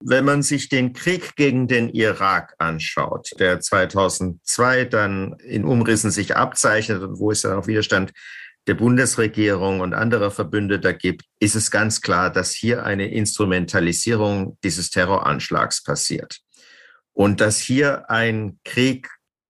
[0.00, 6.36] Wenn man sich den Krieg gegen den Irak anschaut, der 2002 dann in Umrissen sich
[6.36, 8.12] abzeichnet und wo es dann auch Widerstand
[8.68, 14.90] der Bundesregierung und anderer Verbündeter gibt, ist es ganz klar, dass hier eine Instrumentalisierung dieses
[14.90, 16.38] Terroranschlags passiert.
[17.12, 19.08] Und dass hier ein Krieg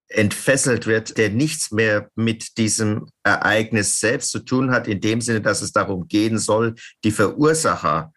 [0.09, 5.43] entfesselt wird, der nichts mehr mit diesem Ereignis selbst zu tun hat, in dem Sinne,
[5.43, 8.13] dass es darum gehen soll, die Verursacher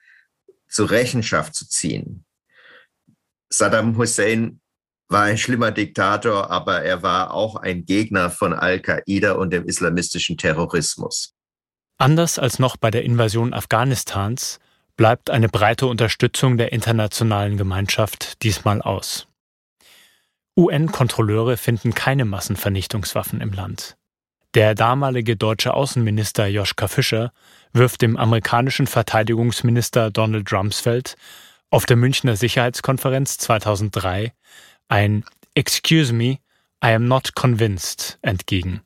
[0.71, 2.25] zur Rechenschaft zu ziehen.
[3.49, 4.61] Saddam Hussein
[5.09, 10.37] war ein schlimmer Diktator, aber er war auch ein Gegner von Al-Qaida und dem islamistischen
[10.37, 11.35] Terrorismus.
[11.97, 14.59] Anders als noch bei der Invasion Afghanistans
[14.95, 19.27] bleibt eine breite Unterstützung der internationalen Gemeinschaft diesmal aus.
[20.57, 23.97] UN-Kontrolleure finden keine Massenvernichtungswaffen im Land.
[24.53, 27.31] Der damalige deutsche Außenminister Joschka Fischer
[27.71, 31.15] wirft dem amerikanischen Verteidigungsminister Donald Rumsfeld
[31.69, 34.33] auf der Münchner Sicherheitskonferenz 2003
[34.89, 35.23] ein
[35.55, 36.39] Excuse me,
[36.83, 38.81] I am not convinced entgegen.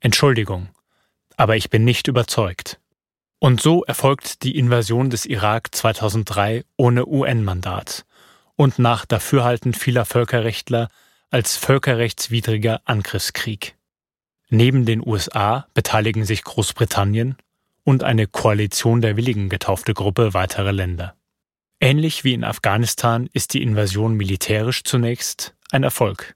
[0.00, 0.68] Entschuldigung,
[1.36, 2.80] aber ich bin nicht überzeugt.
[3.38, 8.04] Und so erfolgt die Invasion des Irak 2003 ohne UN-Mandat
[8.56, 10.88] und nach Dafürhalten vieler Völkerrechtler
[11.30, 13.76] als völkerrechtswidriger Angriffskrieg.
[14.50, 17.36] Neben den USA beteiligen sich Großbritannien
[17.84, 21.14] und eine Koalition der Willigen getaufte Gruppe weiterer Länder.
[21.78, 26.34] Ähnlich wie in Afghanistan ist die Invasion militärisch zunächst ein Erfolg.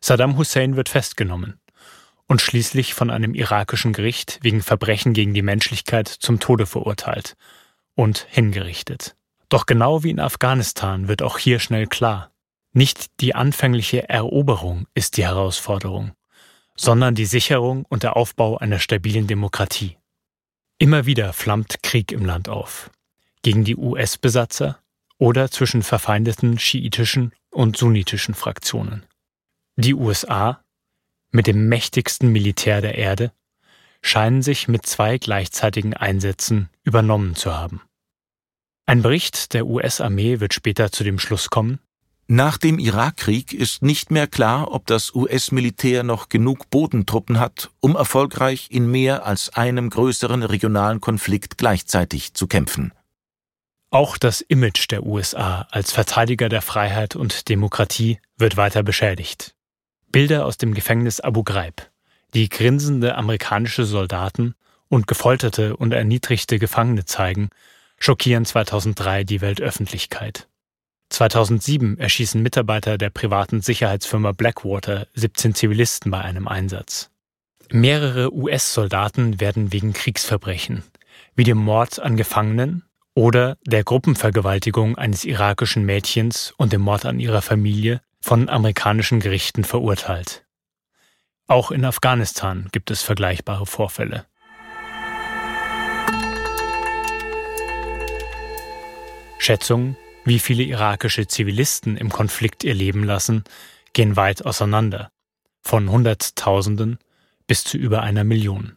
[0.00, 1.60] Saddam Hussein wird festgenommen
[2.26, 7.36] und schließlich von einem irakischen Gericht wegen Verbrechen gegen die Menschlichkeit zum Tode verurteilt
[7.94, 9.14] und hingerichtet.
[9.48, 12.32] Doch genau wie in Afghanistan wird auch hier schnell klar,
[12.72, 16.12] nicht die anfängliche Eroberung ist die Herausforderung,
[16.76, 19.96] sondern die Sicherung und der Aufbau einer stabilen Demokratie.
[20.78, 22.90] Immer wieder flammt Krieg im Land auf.
[23.42, 24.78] Gegen die US-Besatzer
[25.18, 29.04] oder zwischen verfeindeten schiitischen und sunnitischen Fraktionen.
[29.76, 30.64] Die USA,
[31.30, 33.32] mit dem mächtigsten Militär der Erde,
[34.02, 37.82] scheinen sich mit zwei gleichzeitigen Einsätzen übernommen zu haben.
[38.86, 41.78] Ein Bericht der US-Armee wird später zu dem Schluss kommen,
[42.32, 47.96] nach dem Irakkrieg ist nicht mehr klar, ob das US-Militär noch genug Bodentruppen hat, um
[47.96, 52.92] erfolgreich in mehr als einem größeren regionalen Konflikt gleichzeitig zu kämpfen.
[53.90, 59.56] Auch das Image der USA als Verteidiger der Freiheit und Demokratie wird weiter beschädigt.
[60.12, 61.90] Bilder aus dem Gefängnis Abu Ghraib,
[62.32, 64.54] die grinsende amerikanische Soldaten
[64.86, 67.50] und gefolterte und erniedrigte Gefangene zeigen,
[67.98, 70.46] schockieren 2003 die Weltöffentlichkeit.
[71.10, 77.10] 2007 erschießen Mitarbeiter der privaten Sicherheitsfirma Blackwater 17 Zivilisten bei einem Einsatz.
[77.70, 80.84] Mehrere US-Soldaten werden wegen Kriegsverbrechen,
[81.34, 87.20] wie dem Mord an Gefangenen oder der Gruppenvergewaltigung eines irakischen Mädchens und dem Mord an
[87.20, 90.44] ihrer Familie, von amerikanischen Gerichten verurteilt.
[91.46, 94.26] Auch in Afghanistan gibt es vergleichbare Vorfälle.
[99.38, 103.44] Schätzungen wie viele irakische Zivilisten im Konflikt ihr Leben lassen,
[103.92, 105.10] gehen weit auseinander,
[105.62, 106.98] von Hunderttausenden
[107.46, 108.76] bis zu über einer Million.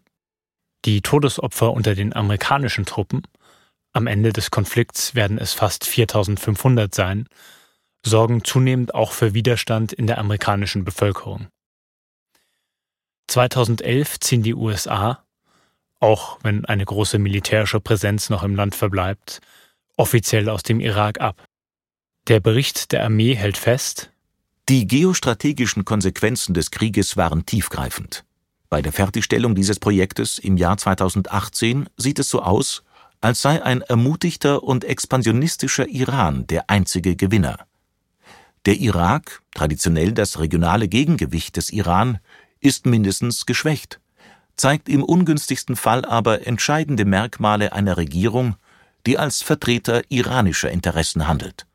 [0.86, 3.23] Die Todesopfer unter den amerikanischen Truppen,
[3.93, 7.27] am Ende des Konflikts werden es fast 4500 sein,
[8.03, 11.47] sorgen zunehmend auch für Widerstand in der amerikanischen Bevölkerung.
[13.27, 15.23] 2011 ziehen die USA,
[15.99, 19.39] auch wenn eine große militärische Präsenz noch im Land verbleibt,
[19.97, 21.45] offiziell aus dem Irak ab.
[22.27, 24.12] Der Bericht der Armee hält fest,
[24.69, 28.23] die geostrategischen Konsequenzen des Krieges waren tiefgreifend.
[28.69, 32.84] Bei der Fertigstellung dieses Projektes im Jahr 2018 sieht es so aus,
[33.19, 37.58] als sei ein ermutigter und expansionistischer Iran der einzige Gewinner.
[38.65, 42.19] Der Irak, traditionell das regionale Gegengewicht des Iran,
[42.62, 43.99] ist mindestens geschwächt,
[44.56, 48.56] zeigt im ungünstigsten Fall aber entscheidende Merkmale einer Regierung,
[49.05, 51.65] die als Vertreter iranischer Interessen handelt.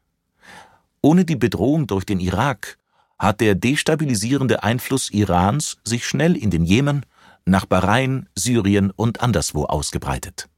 [1.01, 2.79] Ohne die Bedrohung durch den Irak
[3.19, 7.05] hat der destabilisierende Einfluss Irans sich schnell in den Jemen,
[7.45, 10.49] nach Bahrain, Syrien und anderswo ausgebreitet.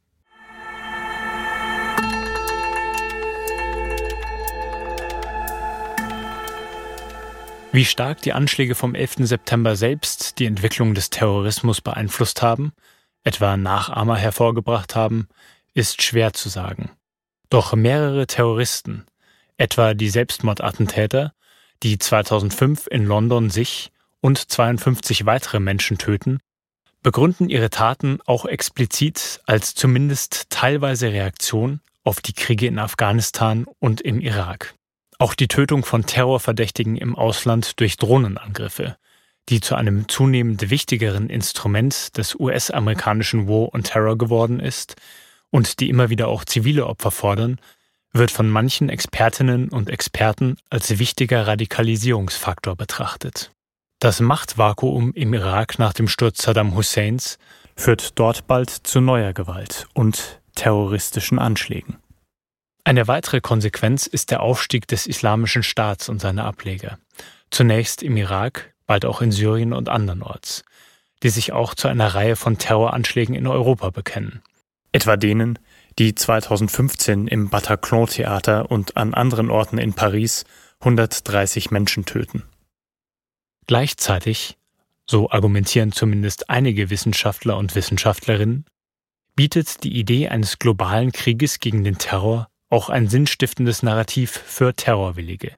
[7.73, 9.19] Wie stark die Anschläge vom 11.
[9.19, 12.73] September selbst die Entwicklung des Terrorismus beeinflusst haben,
[13.23, 15.29] etwa Nachahmer hervorgebracht haben,
[15.73, 16.91] ist schwer zu sagen.
[17.49, 19.05] Doch mehrere Terroristen,
[19.57, 21.33] etwa die Selbstmordattentäter,
[21.83, 26.39] die 2005 in London sich und 52 weitere Menschen töten,
[27.03, 34.01] begründen ihre Taten auch explizit als zumindest teilweise Reaktion auf die Kriege in Afghanistan und
[34.01, 34.75] im Irak.
[35.17, 38.97] Auch die Tötung von Terrorverdächtigen im Ausland durch Drohnenangriffe,
[39.49, 44.95] die zu einem zunehmend wichtigeren Instrument des US-amerikanischen War on Terror geworden ist,
[45.51, 47.59] und die immer wieder auch zivile Opfer fordern,
[48.13, 53.51] wird von manchen Expertinnen und Experten als wichtiger Radikalisierungsfaktor betrachtet.
[53.99, 57.37] Das Machtvakuum im Irak nach dem Sturz Saddam Husseins
[57.75, 61.97] führt dort bald zu neuer Gewalt und terroristischen Anschlägen.
[62.83, 66.97] Eine weitere Konsequenz ist der Aufstieg des Islamischen Staats und seiner Ableger,
[67.51, 70.63] zunächst im Irak, bald auch in Syrien und andernorts,
[71.23, 74.41] die sich auch zu einer Reihe von Terroranschlägen in Europa bekennen
[74.91, 75.59] etwa denen,
[75.99, 80.45] die 2015 im Bataclan-Theater und an anderen Orten in Paris
[80.79, 82.43] 130 Menschen töten.
[83.67, 84.57] Gleichzeitig,
[85.05, 88.65] so argumentieren zumindest einige Wissenschaftler und Wissenschaftlerinnen,
[89.35, 95.55] bietet die Idee eines globalen Krieges gegen den Terror auch ein sinnstiftendes Narrativ für Terrorwillige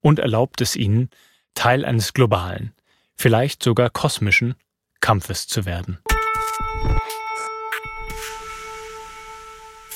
[0.00, 1.10] und erlaubt es ihnen,
[1.54, 2.72] Teil eines globalen,
[3.16, 4.54] vielleicht sogar kosmischen
[5.00, 5.98] Kampfes zu werden.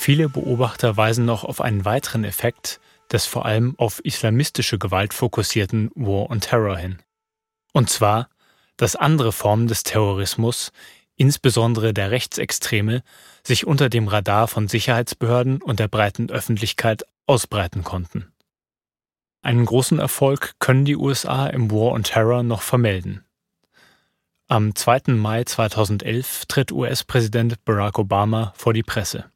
[0.05, 2.79] Viele Beobachter weisen noch auf einen weiteren Effekt
[3.11, 6.99] des vor allem auf islamistische Gewalt fokussierten War on Terror hin.
[7.73, 8.29] Und zwar,
[8.77, 10.71] dass andere Formen des Terrorismus,
[11.15, 13.01] insbesondere der Rechtsextreme,
[13.41, 18.31] sich unter dem Radar von Sicherheitsbehörden und der breiten Öffentlichkeit ausbreiten konnten.
[19.41, 23.25] Einen großen Erfolg können die USA im War on Terror noch vermelden.
[24.47, 25.13] Am 2.
[25.13, 29.31] Mai 2011 tritt US-Präsident Barack Obama vor die Presse.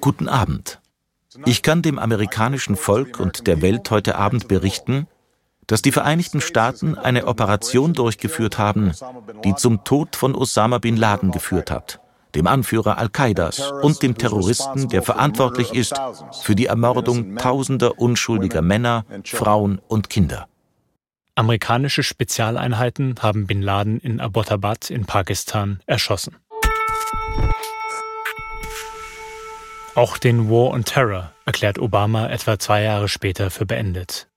[0.00, 0.80] Guten Abend.
[1.44, 5.08] Ich kann dem amerikanischen Volk und der Welt heute Abend berichten,
[5.66, 8.92] dass die Vereinigten Staaten eine Operation durchgeführt haben,
[9.44, 12.00] die zum Tod von Osama bin Laden geführt hat,
[12.34, 15.94] dem Anführer Al-Qaidas und dem Terroristen, der verantwortlich ist
[16.42, 20.48] für die Ermordung tausender unschuldiger Männer, Frauen und Kinder.
[21.34, 26.36] Amerikanische Spezialeinheiten haben bin Laden in Abbottabad in Pakistan erschossen.
[29.96, 34.28] Auch den War on Terror erklärt Obama etwa zwei Jahre später für beendet.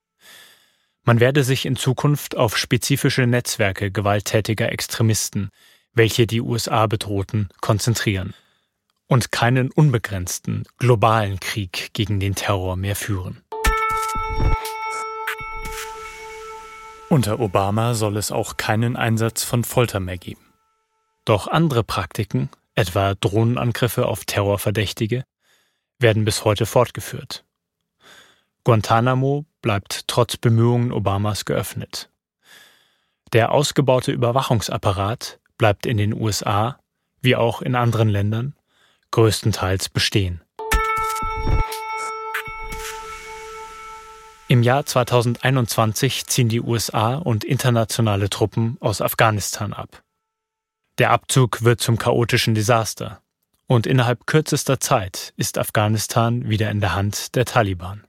[1.04, 5.50] Man werde sich in Zukunft auf spezifische Netzwerke gewalttätiger Extremisten,
[5.94, 8.34] welche die USA bedrohten, konzentrieren
[9.08, 13.44] und keinen unbegrenzten globalen Krieg gegen den Terror mehr führen.
[17.10, 20.42] Unter Obama soll es auch keinen Einsatz von Folter mehr geben.
[21.26, 25.24] Doch andere Praktiken, etwa Drohnenangriffe auf Terrorverdächtige,
[26.00, 27.44] werden bis heute fortgeführt.
[28.64, 32.10] Guantanamo bleibt trotz Bemühungen Obamas geöffnet.
[33.34, 36.80] Der ausgebaute Überwachungsapparat bleibt in den USA,
[37.22, 38.56] wie auch in anderen Ländern,
[39.12, 40.42] größtenteils bestehen.
[44.48, 50.04] Im Jahr 2021 ziehen die USA und internationale Truppen aus Afghanistan ab.
[51.00, 53.23] Der Abzug wird zum chaotischen Desaster
[53.74, 58.04] und innerhalb kürzester Zeit ist Afghanistan wieder in der Hand der Taliban.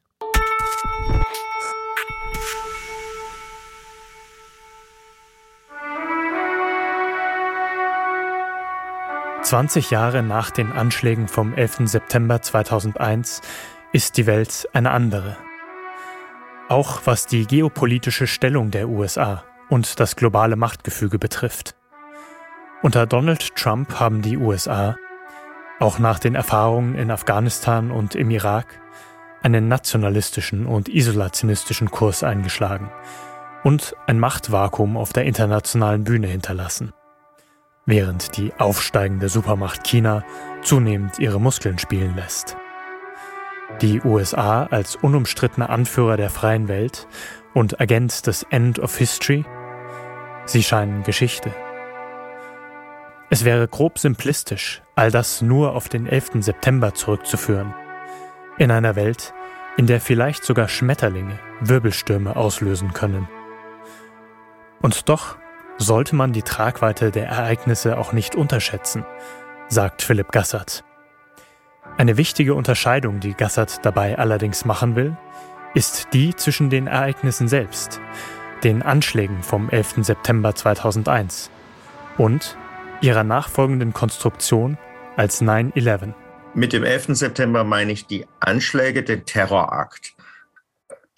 [9.42, 11.82] 20 Jahre nach den Anschlägen vom 11.
[11.84, 13.42] September 2001
[13.92, 15.36] ist die Welt eine andere.
[16.68, 21.74] Auch was die geopolitische Stellung der USA und das globale Machtgefüge betrifft.
[22.82, 24.96] Unter Donald Trump haben die USA,
[25.80, 28.80] auch nach den Erfahrungen in Afghanistan und im Irak,
[29.42, 32.90] einen nationalistischen und isolationistischen Kurs eingeschlagen
[33.62, 36.92] und ein Machtvakuum auf der internationalen Bühne hinterlassen
[37.86, 40.24] während die aufsteigende Supermacht China
[40.62, 42.56] zunehmend ihre Muskeln spielen lässt.
[43.80, 47.06] Die USA als unumstrittener Anführer der freien Welt
[47.54, 49.44] und Agent des End of History?
[50.46, 51.54] Sie scheinen Geschichte.
[53.34, 56.34] Es wäre grob simplistisch, all das nur auf den 11.
[56.34, 57.74] September zurückzuführen.
[58.58, 59.34] In einer Welt,
[59.76, 63.28] in der vielleicht sogar Schmetterlinge Wirbelstürme auslösen können.
[64.80, 65.36] Und doch
[65.78, 69.04] sollte man die Tragweite der Ereignisse auch nicht unterschätzen,
[69.66, 70.84] sagt Philipp Gassert.
[71.96, 75.16] Eine wichtige Unterscheidung, die Gassert dabei allerdings machen will,
[75.74, 78.00] ist die zwischen den Ereignissen selbst,
[78.62, 80.04] den Anschlägen vom 11.
[80.04, 81.50] September 2001
[82.16, 82.56] und
[83.00, 84.78] ihrer nachfolgenden Konstruktion
[85.16, 86.14] als 9-11.
[86.54, 87.16] Mit dem 11.
[87.16, 90.14] September meine ich die Anschläge, den Terrorakt.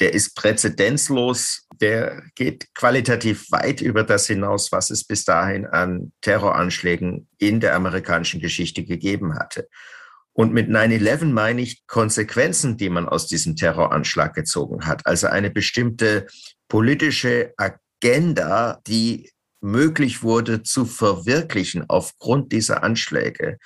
[0.00, 6.12] Der ist präzedenzlos der geht qualitativ weit über das hinaus, was es bis dahin an
[6.20, 9.68] Terroranschlägen in der amerikanischen Geschichte gegeben hatte.
[10.32, 15.06] Und mit 9-11 meine ich Konsequenzen, die man aus diesem Terroranschlag gezogen hat.
[15.06, 16.26] Also eine bestimmte
[16.68, 19.30] politische Agenda, die
[19.66, 23.58] möglich wurde zu verwirklichen aufgrund dieser Anschläge.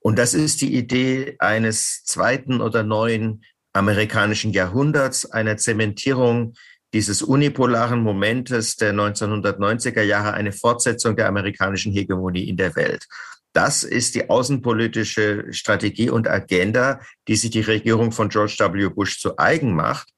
[0.00, 6.54] Und das ist die Idee eines zweiten oder neuen amerikanischen Jahrhunderts, einer Zementierung
[6.92, 13.06] dieses unipolaren Momentes der 1990er Jahre eine Fortsetzung der amerikanischen Hegemonie in der Welt.
[13.52, 18.88] Das ist die außenpolitische Strategie und Agenda, die sich die Regierung von George W.
[18.88, 20.08] Bush zu eigen macht.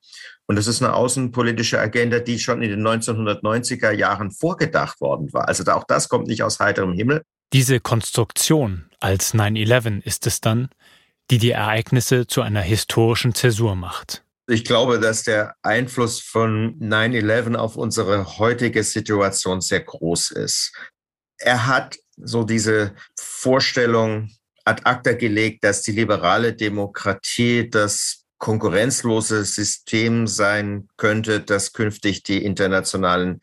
[0.48, 5.48] Und das ist eine außenpolitische Agenda, die schon in den 1990er Jahren vorgedacht worden war.
[5.48, 7.22] Also auch das kommt nicht aus heiterem Himmel.
[7.52, 10.68] Diese Konstruktion als 9-11 ist es dann,
[11.30, 14.24] die die Ereignisse zu einer historischen Zäsur macht.
[14.48, 20.72] Ich glaube, dass der Einfluss von 9-11 auf unsere heutige Situation sehr groß ist.
[21.38, 24.30] Er hat so diese Vorstellung
[24.64, 32.44] ad acta gelegt, dass die liberale Demokratie das konkurrenzlose System sein könnte, das künftig die
[32.44, 33.40] internationalen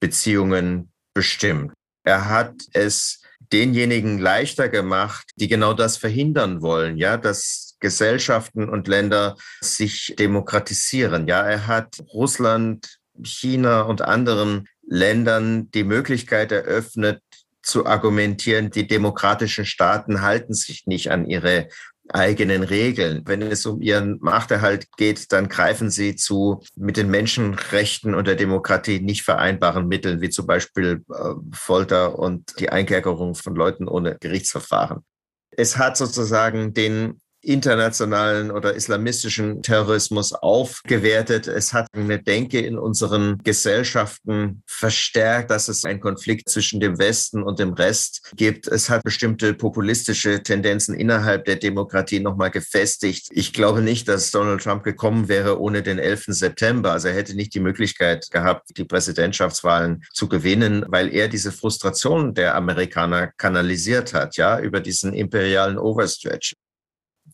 [0.00, 1.72] Beziehungen bestimmt.
[2.04, 3.22] Er hat es
[3.52, 11.26] denjenigen leichter gemacht, die genau das verhindern wollen, ja, dass Gesellschaften und Länder sich demokratisieren.
[11.26, 17.22] Ja, er hat Russland, China und anderen Ländern die Möglichkeit eröffnet,
[17.62, 21.68] zu argumentieren, die demokratischen Staaten halten sich nicht an ihre
[22.14, 23.22] eigenen Regeln.
[23.26, 28.36] Wenn es um ihren Machterhalt geht, dann greifen sie zu mit den Menschenrechten und der
[28.36, 34.16] Demokratie nicht vereinbaren Mitteln, wie zum Beispiel äh, Folter und die Einkerkerung von Leuten ohne
[34.18, 35.04] Gerichtsverfahren.
[35.50, 41.46] Es hat sozusagen den internationalen oder islamistischen Terrorismus aufgewertet.
[41.46, 47.42] Es hat eine Denke in unseren Gesellschaften verstärkt, dass es einen Konflikt zwischen dem Westen
[47.42, 48.66] und dem Rest gibt.
[48.66, 53.28] Es hat bestimmte populistische Tendenzen innerhalb der Demokratie nochmal gefestigt.
[53.30, 56.24] Ich glaube nicht, dass Donald Trump gekommen wäre ohne den 11.
[56.28, 56.92] September.
[56.92, 62.34] Also er hätte nicht die Möglichkeit gehabt, die Präsidentschaftswahlen zu gewinnen, weil er diese Frustration
[62.34, 66.54] der Amerikaner kanalisiert hat, ja, über diesen imperialen Overstretch.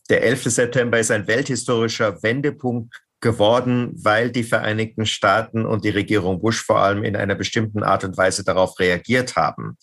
[0.09, 0.43] Der 11.
[0.43, 6.79] September ist ein welthistorischer Wendepunkt geworden, weil die Vereinigten Staaten und die Regierung Bush vor
[6.79, 9.77] allem in einer bestimmten Art und Weise darauf reagiert haben.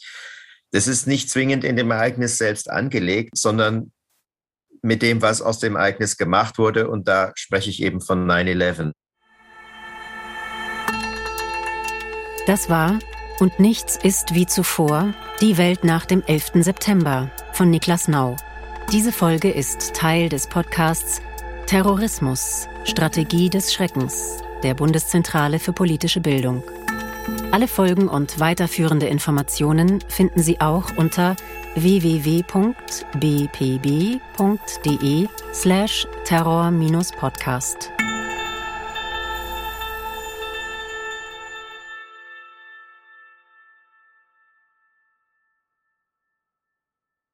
[0.71, 3.93] Das ist nicht zwingend in dem Ereignis selbst angelegt, sondern
[4.83, 6.89] mit dem, was aus dem Ereignis gemacht wurde.
[6.89, 8.93] Und da spreche ich eben von 9-11.
[12.47, 12.99] Das war
[13.41, 16.63] Und nichts ist wie zuvor, die Welt nach dem 11.
[16.63, 18.37] September von Niklas Nau.
[18.93, 21.21] Diese Folge ist Teil des Podcasts
[21.67, 26.65] Terrorismus, Strategie des Schreckens der Bundeszentrale für politische Bildung.
[27.53, 31.37] Alle Folgen und weiterführende Informationen finden Sie auch unter
[31.77, 32.49] www.bpb.de
[35.53, 37.91] slash terror-podcast.